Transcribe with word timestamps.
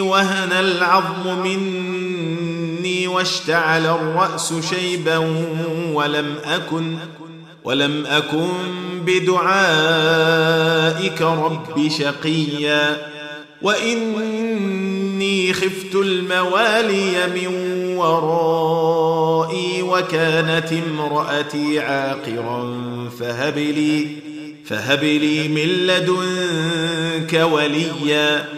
وهن 0.00 0.52
العظم 0.52 1.38
مني 1.42 3.06
واشتعل 3.08 3.86
الرأس 3.86 4.54
شيبا 4.70 5.18
ولم 5.92 6.34
أكن 6.44 6.96
ولم 7.64 8.06
أكن 8.06 8.48
بدعائك 9.06 9.62
رب 11.22 11.88
شقيا. 11.88 13.08
وإني 13.62 15.52
خفت 15.52 15.94
الموالي 15.94 17.26
من 17.26 17.48
ورائي 17.96 19.82
وكانت 19.82 20.72
امرأتي 20.72 21.80
عاقرا 21.80 22.78
فهب 23.20 23.58
لي 23.58 24.06
فهب 24.64 25.04
لي 25.04 25.48
من 25.48 25.86
لدنك 25.86 27.48
وليا. 27.52 28.57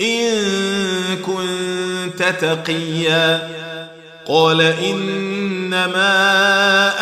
إن 0.00 0.32
كنت 1.26 2.22
تقيا. 2.40 3.48
قال 4.28 4.60
إنما 4.60 6.08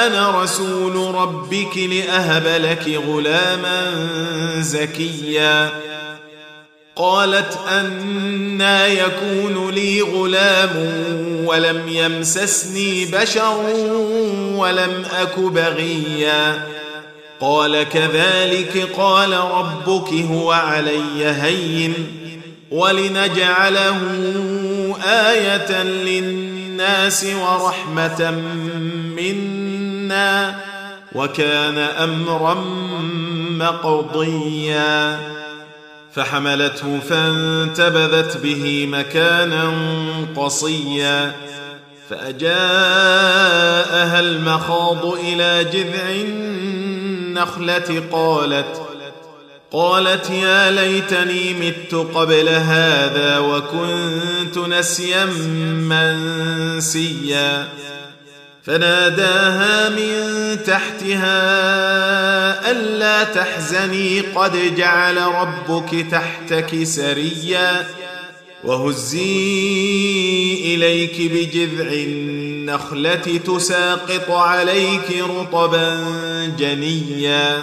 أنا 0.07 0.43
رسول 0.43 1.15
ربك 1.15 1.77
لأهب 1.77 2.47
لك 2.47 3.01
غلاما 3.09 3.91
زكيا. 4.59 5.71
قالت 6.97 7.59
أنا 7.71 8.87
يكون 8.87 9.71
لي 9.71 10.03
غلام 10.03 10.71
ولم 11.47 11.89
يمسسني 11.89 13.05
بشر 13.05 13.67
ولم 14.55 15.05
أك 15.21 15.39
بغيا. 15.39 16.69
قال 17.41 17.83
كذلك 17.83 18.89
قال 18.97 19.33
ربك 19.33 20.13
هو 20.13 20.53
علي 20.53 21.25
هين. 21.27 22.22
ولنجعله 22.73 23.99
آية 25.05 25.83
للناس 25.83 27.27
ورحمة 27.43 28.31
منا 29.17 30.57
وكان 31.13 31.79
أمرا 31.79 32.55
مقضيا. 33.51 35.19
فحملته 36.15 36.99
فانتبذت 37.09 38.37
به 38.37 38.87
مكانا 38.87 39.75
قصيا. 40.37 41.33
فأجاءها 42.11 42.61
المخاض 44.21 45.07
إلى 45.07 45.65
جذع 45.65 46.11
النخلة 46.11 48.03
قالت 48.13 48.83
قالت 49.73 50.31
يا 50.31 50.71
ليتني 50.71 51.55
مت 51.55 51.95
قبل 51.95 52.49
هذا 52.49 53.39
وكنت 53.39 54.59
نسيا 54.59 55.25
منسيا. 56.75 57.69
فناداها 58.65 59.89
من 59.89 60.59
تحتها 60.67 61.41
ألا 62.71 63.25
تحزني 63.25 64.21
قد 64.21 64.75
جعل 64.77 65.17
ربك 65.17 66.07
تحتك 66.11 66.85
سريا. 66.85 67.87
وهزي 68.65 69.95
إليك 70.75 71.17
بجذع 71.21 71.93
النخلة 71.93 73.41
تساقط 73.47 74.31
عليك 74.31 75.23
رطبا 75.23 76.05
جنيا. 76.59 77.63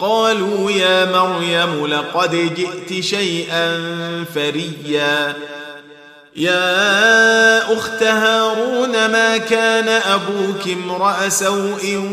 قالوا 0.00 0.70
يا 0.70 1.04
مريم 1.04 1.86
لقد 1.86 2.54
جئت 2.54 3.04
شيئا 3.04 3.80
فريا. 4.34 5.34
يا 6.36 7.72
أخت 7.72 8.02
هارون 8.02 8.92
ما 8.92 9.36
كان 9.36 9.88
أبوك 9.88 10.68
امرأ 10.68 11.28
سوء 11.28 12.12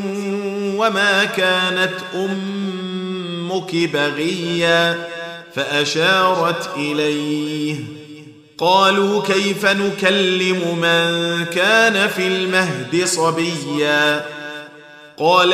وما 0.77 1.23
كانت 1.25 1.93
أمك 2.15 3.75
بغيا؟ 3.75 5.07
فأشارت 5.55 6.69
إليه. 6.77 7.75
قالوا 8.57 9.21
كيف 9.21 9.65
نكلم 9.65 10.77
من 10.81 11.45
كان 11.45 12.07
في 12.07 12.27
المهد 12.27 13.05
صبيا؟ 13.05 14.25
قال 15.17 15.53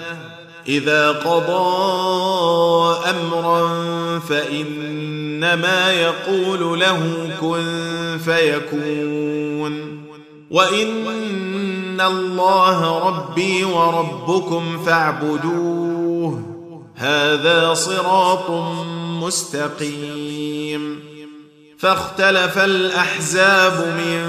إذا 0.67 1.11
قضى 1.11 1.59
أمرا 3.09 3.69
فإنما 4.19 5.91
يقول 5.91 6.79
له 6.79 7.29
كن 7.41 8.17
فيكون. 8.25 10.01
وإن 10.51 12.01
الله 12.01 13.07
ربي 13.07 13.63
وربكم 13.63 14.83
فاعبدوه. 14.85 16.41
هذا 16.95 17.73
صراط 17.73 18.49
مستقيم. 19.23 20.99
فاختلف 21.77 22.57
الأحزاب 22.57 23.95
من 23.97 24.21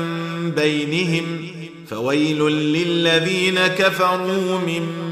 بينهم 0.51 1.49
فويل 1.87 2.43
للذين 2.49 3.67
كفروا 3.67 4.59
من 4.59 5.12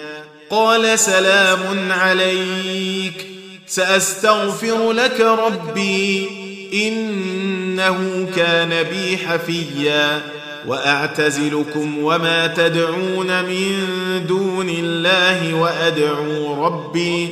قال 0.51 0.99
سلام 0.99 1.91
عليك 1.91 3.27
سأستغفر 3.67 4.91
لك 4.91 5.21
ربي 5.21 6.29
إنه 6.73 8.27
كان 8.35 8.83
بي 8.83 9.17
حفيا 9.17 10.21
وأعتزلكم 10.67 12.03
وما 12.03 12.47
تدعون 12.47 13.43
من 13.43 13.87
دون 14.27 14.69
الله 14.69 15.53
وأدعو 15.53 16.65
ربي 16.65 17.29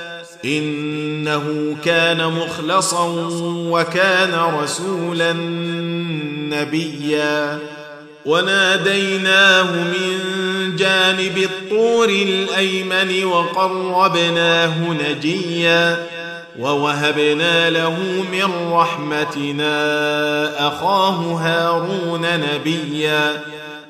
إنه 0.45 1.75
كان 1.85 2.27
مخلصا 2.27 3.05
وكان 3.47 4.33
رسولا 4.63 5.33
نبيا. 6.57 7.59
وناديناه 8.25 9.63
من 9.63 10.19
جانب 10.75 11.37
الطور 11.37 12.09
الأيمن 12.09 13.23
وقربناه 13.23 14.93
نجيا. 14.93 16.07
ووهبنا 16.59 17.69
له 17.69 17.97
من 18.31 18.71
رحمتنا 18.71 19.67
أخاه 20.67 21.15
هارون 21.15 22.21
نبيا. 22.21 23.41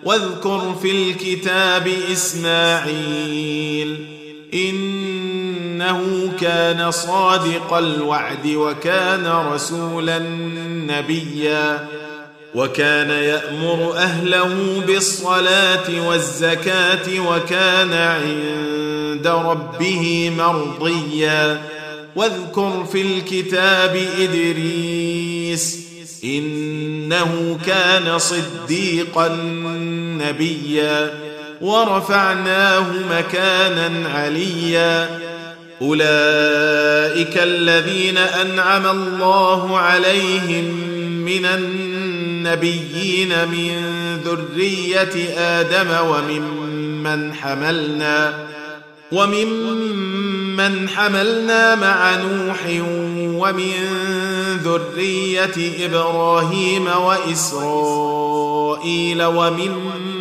واذكر 0.03 0.75
في 0.81 0.91
الكتاب 0.91 1.87
إسماعيل. 2.11 4.20
إنه 4.53 6.31
كان 6.41 6.91
صادق 6.91 7.73
الوعد 7.73 8.47
وكان 8.47 9.27
رسولا 9.53 10.19
نبيا 10.87 11.87
وكان 12.55 13.09
يأمر 13.09 13.93
أهله 13.95 14.81
بالصلاة 14.87 16.07
والزكاة 16.07 17.19
وكان 17.19 17.93
عند 17.93 19.27
ربه 19.27 20.31
مرضيا. 20.37 21.61
واذكر 22.15 22.85
في 22.91 23.01
الكتاب 23.01 24.05
إدريس 24.19 25.79
إنه 26.23 27.59
كان 27.65 28.19
صديقا 28.19 29.27
نبيا. 30.21 31.30
ورفعناه 31.61 32.85
مكانا 33.11 34.09
عليا. 34.09 35.19
أولئك 35.81 37.37
الذين 37.37 38.17
أنعم 38.17 38.87
الله 38.87 39.77
عليهم 39.77 40.65
من 41.25 41.45
النبيين 41.45 43.29
من 43.47 43.71
ذرية 44.25 45.39
آدم 45.39 45.87
وممن 46.07 47.33
حملنا 47.33 48.33
وممن 49.11 50.89
حملنا 50.89 51.75
مع 51.75 52.15
نوح 52.15 52.59
ومن 53.41 53.73
ذرية 54.63 55.85
إبراهيم 55.85 56.87
وإسرائيل 56.87 58.03
وممن 59.23 60.20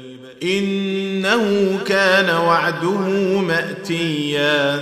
إنه 0.43 1.79
كان 1.85 2.29
وعده 2.29 3.07
مأتيا. 3.39 4.79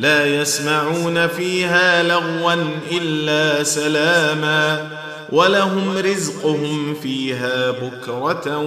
لا 0.00 0.26
يسمعون 0.26 1.26
فيها 1.26 2.02
لغوا 2.02 2.54
إلا 2.92 3.62
سلاما. 3.62 4.88
ولهم 5.32 5.98
رزقهم 5.98 6.94
فيها 7.02 7.70
بكرة 7.70 8.58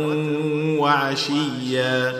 وعشيا. 0.80 2.14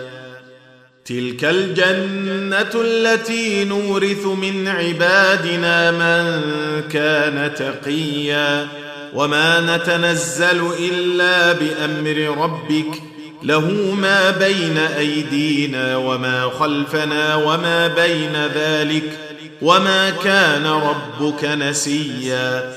تلك 1.04 1.44
الجنة 1.44 2.70
التي 2.74 3.64
نورث 3.64 4.26
من 4.26 4.68
عبادنا 4.68 5.90
من 5.90 6.40
كان 6.88 7.54
تقيا. 7.54 8.66
وما 9.14 9.76
نتنزل 9.76 10.62
إلا 10.78 11.52
بأمر 11.52 12.42
ربك 12.42 13.09
له 13.42 13.94
ما 13.94 14.30
بين 14.30 14.78
أيدينا 14.78 15.96
وما 15.96 16.50
خلفنا 16.60 17.34
وما 17.34 17.88
بين 17.88 18.46
ذلك 18.54 19.18
وما 19.62 20.10
كان 20.10 20.66
ربك 20.66 21.44
نسيا. 21.44 22.72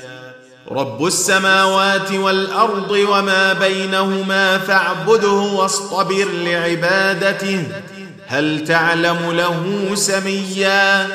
رب 0.71 1.05
السماوات 1.05 2.11
والأرض 2.11 2.91
وما 2.91 3.53
بينهما 3.53 4.57
فاعبده 4.57 5.29
واصطبر 5.29 6.27
لعبادته. 6.45 7.63
هل 8.27 8.63
تعلم 8.63 9.31
له 9.31 9.91
سميا؟ 9.95 11.07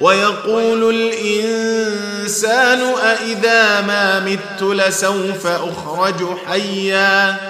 ويقول 0.00 0.94
الإنسان 0.94 2.78
أإذا 3.04 3.80
ما 3.80 4.20
مت 4.20 4.62
لسوف 4.62 5.46
أخرج 5.46 6.24
حيا. 6.46 7.49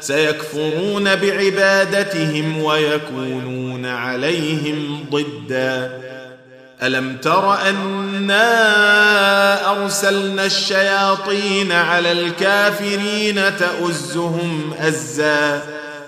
سيكفرون 0.00 1.14
بعبادتهم 1.14 2.62
ويكونون 2.62 3.86
عليهم 3.86 5.06
ضدا. 5.10 6.00
ألم 6.82 7.16
تر 7.16 7.54
أنا 7.68 8.52
أرسلنا 9.70 10.44
الشياطين 10.44 11.72
على 11.72 12.12
الكافرين 12.12 13.56
تؤزهم 13.56 14.74
أزا؟ 14.80 15.62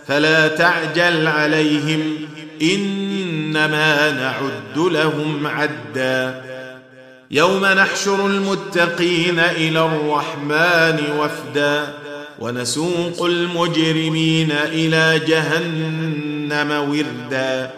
فلا 0.08 0.48
تعجل 0.48 1.26
عليهم 1.26 2.16
إنما 2.62 4.10
نعد 4.10 4.78
لهم 4.92 5.46
عدا. 5.46 6.42
يوم 7.30 7.66
نحشر 7.66 8.26
المتقين 8.26 9.38
إلى 9.38 9.84
الرحمن 9.84 11.00
وفدا. 11.18 11.94
ونسوق 12.40 13.22
المجرمين 13.24 14.52
إلى 14.52 15.20
جهنم 15.26 16.90
وردا. 16.90 17.70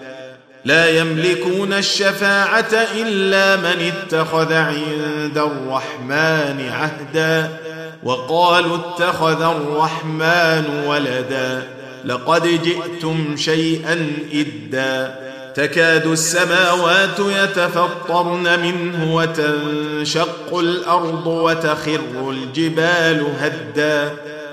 لا 0.65 0.99
يملكون 0.99 1.73
الشفاعة 1.73 2.75
إلا 2.97 3.57
من 3.57 3.93
اتخذ 3.93 4.53
عند 4.53 5.39
الرحمن 5.39 6.69
عهدا. 6.71 7.59
وقالوا 8.03 8.77
اتخذ 8.77 9.43
الرحمن 9.43 10.85
ولدا. 10.87 11.63
لقد 12.05 12.63
جئتم 12.63 13.37
شيئا 13.37 14.13
إدا. 14.33 15.19
تكاد 15.55 16.07
السماوات 16.07 17.19
يتفطرن 17.19 18.61
منه 18.61 19.15
وتنشق 19.15 20.59
الأرض 20.59 21.27
وتخر 21.27 22.31
الجبال 22.31 23.27
هدا. 23.41 24.13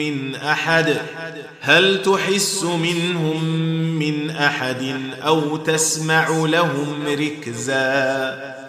من 0.00 0.34
أحد. 0.34 0.96
هل 1.60 2.02
تحس 2.02 2.62
منهم 2.64 3.44
من 3.98 4.30
أحد 4.30 4.96
أو 5.22 5.56
تسمع 5.56 6.28
لهم 6.28 7.06
ركزا؟ 7.06 8.59